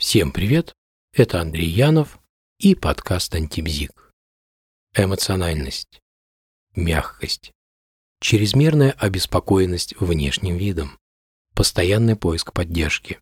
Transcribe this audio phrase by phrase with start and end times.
[0.00, 0.72] Всем привет!
[1.12, 2.20] Это Андрей Янов
[2.58, 4.14] и подкаст «Антибзик».
[4.94, 6.00] Эмоциональность,
[6.74, 7.52] мягкость,
[8.18, 10.98] чрезмерная обеспокоенность внешним видом,
[11.54, 13.20] постоянный поиск поддержки,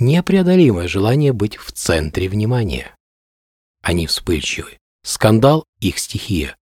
[0.00, 2.96] непреодолимое желание быть в центре внимания.
[3.80, 4.78] Они вспыльчивы.
[5.04, 6.56] Скандал– их стихия.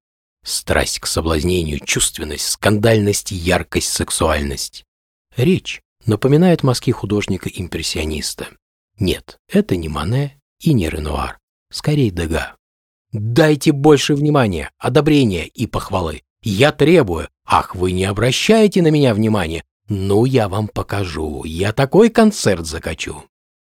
[0.45, 4.85] Страсть к соблазнению, чувственность, скандальность, яркость, сексуальность.
[5.35, 8.55] Речь напоминает мазки художника-импрессиониста.
[9.01, 11.39] Нет, это не Мане и не Ренуар.
[11.73, 12.57] Скорее Дега.
[13.13, 16.23] Дайте больше внимания, одобрения и похвалы.
[16.43, 17.29] Я требую.
[17.45, 19.65] Ах, вы не обращаете на меня внимания.
[19.89, 21.45] Ну, я вам покажу.
[21.45, 23.25] Я такой концерт закачу.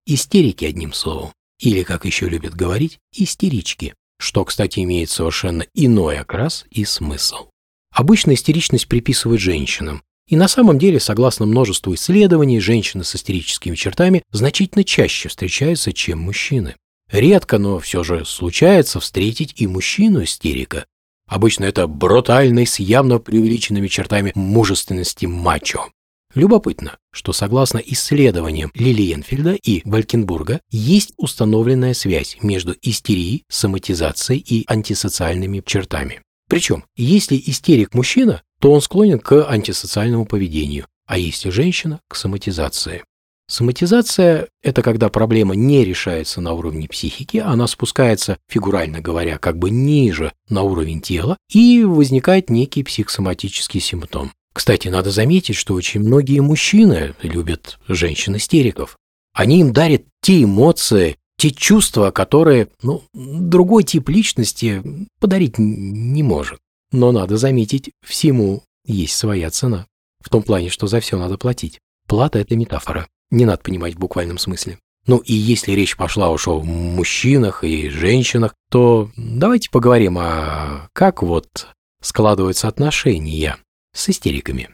[0.06, 1.32] Истерики, одним словом.
[1.60, 3.94] Или, как еще любят говорить, истерички.
[4.20, 7.50] Что, кстати, имеет совершенно иной окрас и смысл.
[7.92, 14.24] Обычно истеричность приписывают женщинам, и на самом деле, согласно множеству исследований, женщины с истерическими чертами
[14.32, 16.78] значительно чаще встречаются, чем мужчины.
[17.12, 20.86] Редко, но все же случается встретить и мужчину-истерика.
[21.28, 25.90] Обычно это брутальный, с явно преувеличенными чертами мужественности мачо.
[26.34, 35.62] Любопытно, что согласно исследованиям Лилиенфельда и Валькенбурга есть установленная связь между истерией, соматизацией и антисоциальными
[35.66, 36.22] чертами.
[36.52, 43.06] Причем, если истерик мужчина, то он склонен к антисоциальному поведению, а если женщина– к соматизации.
[43.48, 49.70] Соматизация– это когда проблема не решается на уровне психики, она спускается, фигурально говоря, как бы
[49.70, 54.34] ниже на уровень тела, и возникает некий психосоматический симптом.
[54.54, 58.98] Кстати, надо заметить, что очень многие мужчины любят женщин-истериков.
[59.34, 64.84] Они им дарят те эмоции, те чувства, которые, ну, другой тип личности
[65.20, 66.60] подарить не может.
[66.92, 69.88] Но надо заметить, всему есть своя цена.
[70.24, 71.80] В том плане, что за все надо платить.
[72.08, 73.08] Плата– это метафора.
[73.32, 74.78] Не надо понимать в буквальном смысле.
[75.08, 81.24] Ну и если речь пошла уж о мужчинах и женщинах, то давайте поговорим о как
[81.24, 81.70] вот
[82.04, 83.58] складываются отношения
[83.96, 84.70] с истериками.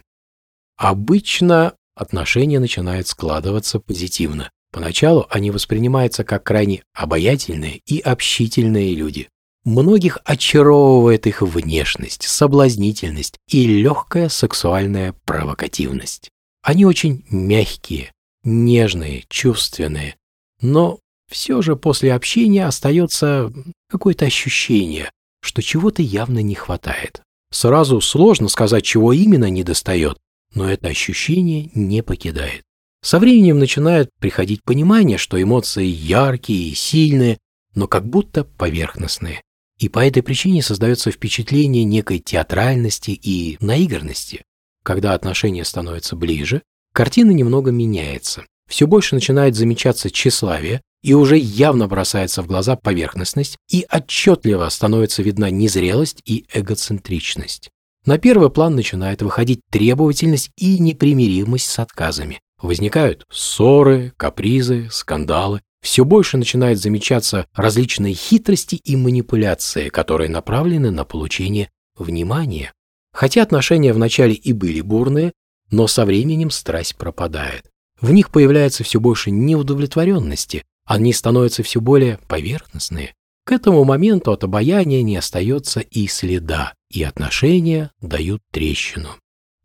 [0.75, 4.49] Обычно отношения начинают складываться позитивно.
[4.77, 9.27] Поначалу они воспринимаются как крайне обаятельные и общительные люди.
[9.65, 16.29] Многих очаровывает их внешность, соблазнительность и легкая сексуальная провокативность.
[16.61, 18.11] Они очень мягкие,
[18.43, 20.16] нежные, чувственные,
[20.61, 23.51] но все же после общения остается
[23.89, 25.09] какое-то ощущение,
[25.41, 27.23] что чего-то явно не хватает.
[27.51, 30.19] Сразу сложно сказать, чего именно недостает,
[30.53, 32.61] но это ощущение не покидает.
[33.02, 37.38] Со временем начинает приходить понимание, что эмоции яркие и сильные,
[37.75, 39.41] но как будто поверхностные.
[39.78, 44.44] И по этой причине создается впечатление некой театральности и наигранности.
[44.84, 46.63] Когда отношения становятся ближе,
[46.94, 48.46] картина немного меняется.
[48.68, 55.22] Все больше начинает замечаться тщеславие, и уже явно бросается в глаза поверхностность, и отчетливо становится
[55.22, 57.69] видна незрелость и эгоцентричность.
[58.06, 62.40] На первый план начинает выходить требовательность и непримиримость с отказами.
[62.62, 65.62] Возникают ссоры, капризы, скандалы.
[65.81, 72.73] Все больше начинает замечаться различные хитрости и манипуляции, которые направлены на получение внимания.
[73.13, 75.34] Хотя отношения вначале и были бурные,
[75.69, 77.69] но со временем страсть пропадает.
[78.00, 83.13] В них появляется все больше неудовлетворенности, они становятся все более поверхностные.
[83.44, 89.09] К этому моменту от обаяния не остается и следа, и отношения дают трещину.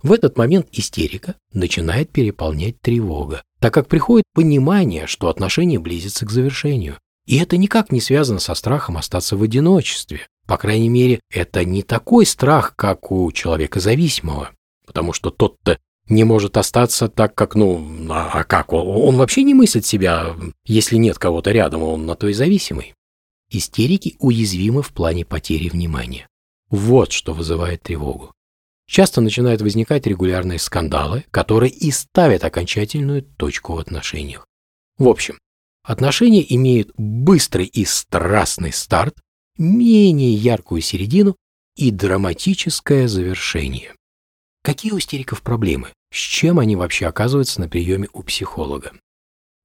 [0.02, 6.30] В этот момент истерика начинает переполнять тревога, так как приходит понимание, что отношения близятся к
[6.30, 6.98] завершению.
[7.26, 10.26] И это никак не связано со страхом остаться в одиночестве.
[10.46, 14.50] По крайней мере, это не такой страх, как у человека зависимого.
[14.84, 18.72] Потому что тот-то не может остаться так, как, ну, а, а как?
[18.72, 20.34] Он вообще не мыслит себя,
[20.66, 22.94] если нет кого-то рядом, он на то и зависимый.
[23.50, 26.26] Истерики уязвимы в плане потери внимания.
[26.70, 28.32] Вот что вызывает тревогу.
[28.87, 34.47] Часто начинают возникать регулярные скандалы, которые и ставят окончательную точку в отношениях.
[34.98, 35.38] В общем,
[35.82, 39.14] отношения имеют быстрый и страстный старт,
[39.56, 41.37] менее яркую середину
[41.76, 43.94] и драматическое завершение.
[44.62, 45.93] Какие у истериков проблемы?
[46.12, 48.93] С чем они вообще оказываются на приеме у психолога?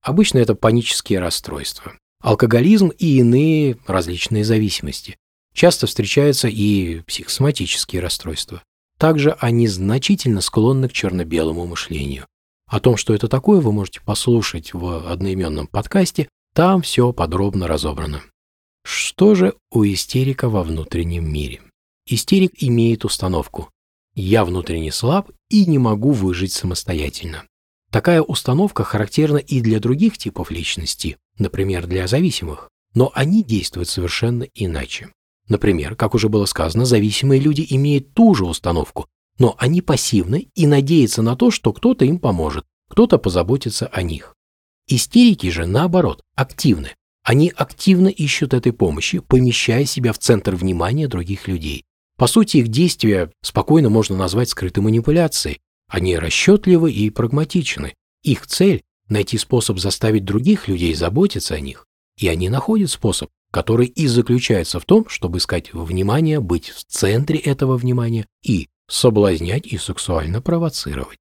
[0.01, 5.17] Обычно это панические расстройства, алкоголизм и иные различные зависимости.
[5.53, 8.63] Часто встречаются и психосоматические расстройства.
[8.97, 12.25] Также они значительно склонны к черно-белому мышлению.
[12.67, 18.23] О том, что это такое, вы можете послушать в одноименном подкасте, там все подробно разобрано.
[18.83, 21.61] Что же у истерика во внутреннем мире?
[22.07, 23.69] Истерик имеет установку
[24.19, 27.43] я внутренне слаб и не могу выжить самостоятельно.
[27.91, 31.17] Такая установка характерна и для других типов личности.
[31.37, 35.09] например, для зависимых, но они действуют совершенно иначе.
[35.47, 39.07] Например, как уже было сказано, зависимые люди имеют ту же установку,
[39.39, 44.35] но они пассивны и надеются на то, что кто-то им поможет, кто-то позаботится о них.
[44.87, 46.91] Истерики же, наоборот, активны.
[47.23, 51.83] Они активно ищут этой помощи, помещая себя в центр внимания других людей.
[52.17, 55.59] По сути, их действия спокойно можно назвать скрытой манипуляцией.
[55.89, 57.93] Они расчетливы и прагматичны.
[58.23, 61.85] Их цель– найти способ заставить других людей заботиться о них.
[62.17, 67.39] И они находят способ, который и заключается в том, чтобы искать внимание, быть в центре
[67.39, 71.17] этого внимания и соблазнять и сексуально провоцировать.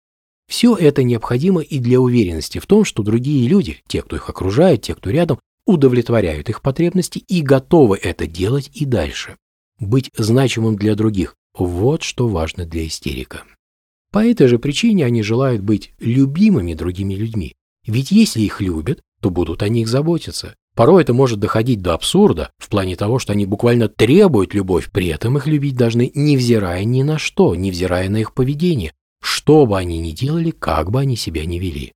[0.46, 4.82] Все это необходимо и для уверенности в том, что другие люди, те, кто их окружает,
[4.82, 9.36] те, кто рядом, удовлетворяют их потребности и готовы это делать и дальше.
[9.80, 13.44] Быть значимым для других– вот что важно для истерика.
[14.12, 17.54] По этой же причине они желают быть любимыми другими людьми.
[17.86, 20.54] Ведь если их любят, то будут о них заботиться.
[20.76, 25.06] Порой это может доходить до абсурда, в плане того, что они буквально требуют любовь, при
[25.06, 28.92] этом их любить должны, невзирая ни на что, невзирая на их поведение,
[29.22, 31.92] что бы они ни делали, как бы они себя ни вели.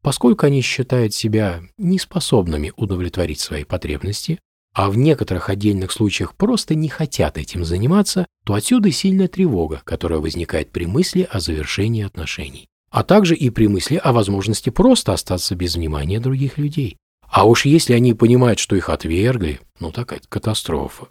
[0.00, 4.38] Поскольку они считают себя неспособными удовлетворить свои потребности,
[4.72, 10.20] а в некоторых отдельных случаях просто не хотят этим заниматься, то отсюда сильная тревога, которая
[10.20, 15.56] возникает при мысли о завершении отношений, а также и при мысли о возможности просто остаться
[15.56, 16.96] без внимания других людей.
[17.30, 21.08] А уж если они понимают, что их отвергли, ну такая катастрофа.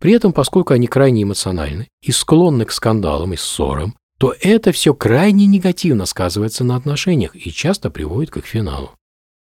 [0.00, 4.94] При этом, поскольку они крайне эмоциональны и склонны к скандалам и ссорам, то это все
[4.94, 8.90] крайне негативно сказывается на отношениях и часто приводит к их финалу.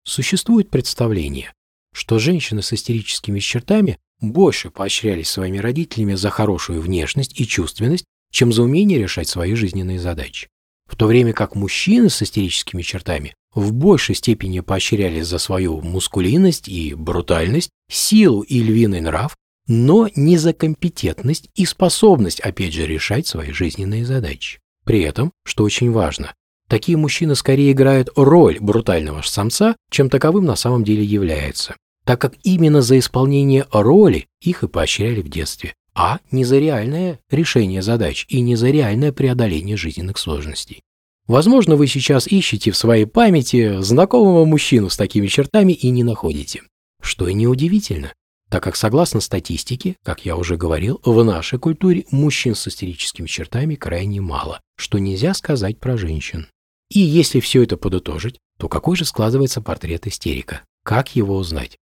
[0.04, 1.54] Существует представление,
[1.94, 8.54] что женщины с истерическими чертами больше поощрялись своими родителями за хорошую внешность и чувственность, чем
[8.54, 10.48] за умение решать свои жизненные задачи.
[10.92, 16.68] В то время как мужчины с истерическими чертами в большей степени поощрялись за свою мускулинность
[16.68, 19.36] и брутальность, силу и львиный нрав,
[19.68, 24.60] но не за компетентность и способность, опять же, решать свои жизненные задачи.
[24.84, 26.34] При этом, что очень важно,
[26.68, 32.34] такие мужчины скорее играют роль брутального самца, чем таковым на самом деле является, так как
[32.44, 38.26] именно за исполнение роли их и поощряли в детстве, а не за реальное решение задач
[38.30, 40.82] и не за реальное преодоление жизненных сложностей.
[41.28, 46.64] Возможно, вы сейчас ищете в своей памяти знакомого мужчину с такими чертами и не находите.
[47.02, 48.14] Что и неудивительно,
[48.50, 53.76] так как согласно статистике, как я уже говорил, в нашей культуре мужчин с истерическими чертами
[53.76, 56.48] крайне мало, что нельзя сказать про женщин.
[56.90, 60.64] И если все это подытожить, то какой же складывается портрет истерика?
[60.84, 61.78] Как его узнать?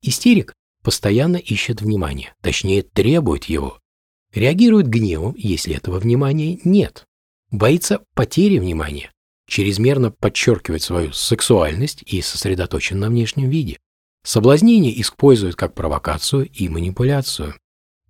[0.00, 3.80] Истерик постоянно ищет внимания, точнее требует его.
[4.32, 7.06] Реагирует гневом, если этого внимания нет
[7.54, 9.12] боится потери внимания,
[9.46, 13.78] чрезмерно подчеркивает свою сексуальность и сосредоточен на внешнем виде.
[14.24, 17.54] Соблазнение использует как провокацию и манипуляцию.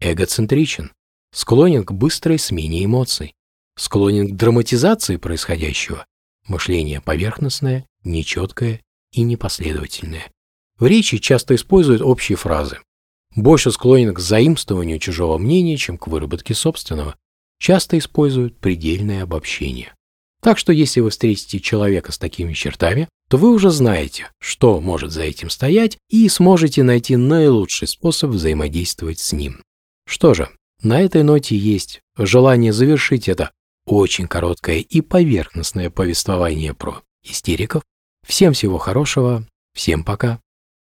[0.00, 0.92] Эгоцентричен,
[1.32, 3.34] склонен к быстрой смене эмоций,
[3.76, 6.06] склонен к драматизации происходящего,
[6.46, 8.80] мышление поверхностное, нечеткое
[9.12, 10.30] и непоследовательное.
[10.78, 12.78] В речи часто используют общие фразы.
[13.36, 17.16] Больше склонен к заимствованию чужого мнения, чем к выработке собственного
[17.58, 19.94] часто используют предельное обобщение.
[20.42, 25.10] Так что если вы встретите человека с такими чертами, то вы уже знаете, что может
[25.10, 29.62] за этим стоять, и сможете найти наилучший способ взаимодействовать с ним.
[30.06, 30.50] Что же,
[30.82, 33.52] на этой ноте есть желание завершить это
[33.86, 37.82] очень короткое и поверхностное повествование про истериков.
[38.26, 40.43] Всем всего хорошего, всем пока.